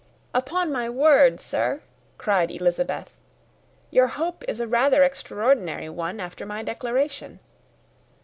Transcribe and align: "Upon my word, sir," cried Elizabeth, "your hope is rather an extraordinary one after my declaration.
"Upon 0.33 0.71
my 0.71 0.89
word, 0.89 1.39
sir," 1.39 1.83
cried 2.17 2.49
Elizabeth, 2.49 3.15
"your 3.91 4.07
hope 4.07 4.43
is 4.47 4.59
rather 4.59 5.03
an 5.03 5.05
extraordinary 5.05 5.89
one 5.89 6.19
after 6.19 6.43
my 6.43 6.63
declaration. 6.63 7.39